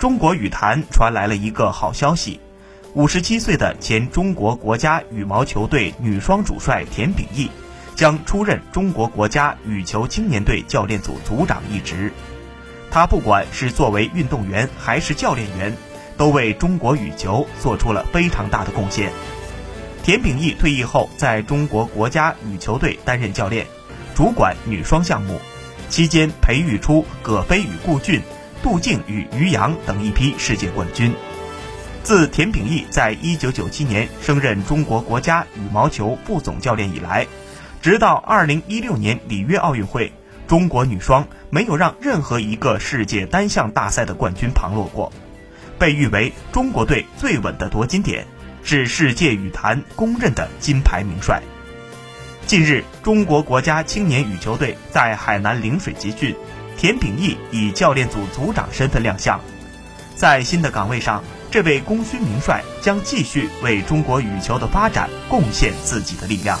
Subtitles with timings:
[0.00, 2.40] 中国羽坛传来了一个好消息：
[2.94, 7.50] 五十七岁的前中国国家羽毛球队女双主帅田秉义
[7.94, 12.10] 将出任中国国家羽球青年队教练组组长一职。
[12.90, 15.76] 他不管是作为运动员还是教练员，
[16.16, 19.12] 都为中国羽球做出了非常大的贡献。
[20.02, 23.66] 田秉义退役后，在中国国家羽球队担任教练，
[24.14, 25.38] 主管女双项目，
[25.90, 28.22] 期间培育出葛飞与顾俊、
[28.62, 31.14] 杜静与于洋等一批世界冠军。
[32.02, 37.26] 自田秉义在一九九七年升任中国国家羽毛球副总教练以来，
[37.82, 40.12] 直到二零一六年里约奥运会。
[40.46, 45.12] 中国女双没有让任何一个世界单项大赛的冠军旁落过，
[45.78, 48.26] 被誉为中国队最稳的夺金点，
[48.64, 51.40] 是世界羽坛公认的金牌名帅。
[52.46, 56.34] 近日，中国国家青年羽球队在海南陵水集训，
[56.80, 59.38] 田秉义以教练组组长身份亮相。
[60.16, 66.58] 在新的岗位上，这位功勋名帅将继续为中国羽球的发展贡献自己的力量。